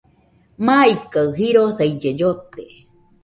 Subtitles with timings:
[0.65, 2.63] Maikaɨ jirosaille llote